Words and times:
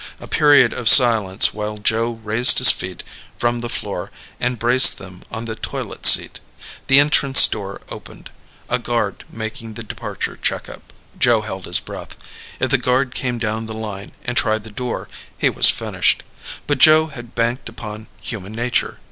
A 0.19 0.25
period 0.27 0.73
of 0.73 0.89
silence 0.89 1.53
while 1.53 1.77
Joe 1.77 2.13
raised 2.23 2.57
his 2.57 2.71
feet 2.71 3.03
from 3.37 3.59
the 3.59 3.69
floor 3.69 4.09
and 4.39 4.57
braced 4.57 4.97
them 4.97 5.21
on 5.29 5.45
the 5.45 5.55
toilet 5.55 6.07
seat. 6.07 6.39
The 6.87 6.99
entrance 6.99 7.45
door 7.45 7.81
opened. 7.87 8.31
A 8.67 8.79
guard 8.79 9.25
making 9.31 9.75
the 9.75 9.83
departure 9.83 10.37
checkup. 10.37 10.91
Joe 11.19 11.41
held 11.41 11.65
his 11.65 11.79
breath. 11.79 12.17
If 12.59 12.71
the 12.71 12.79
guard 12.79 13.13
came 13.13 13.37
down 13.37 13.67
the 13.67 13.75
line 13.75 14.13
and 14.25 14.35
tried 14.35 14.63
the 14.63 14.71
door, 14.71 15.07
he 15.37 15.51
was 15.51 15.69
finished. 15.69 16.23
But 16.65 16.79
Joe 16.79 17.05
had 17.05 17.35
banked 17.35 17.69
upon 17.69 18.07
human 18.21 18.53
nature. 18.53 18.97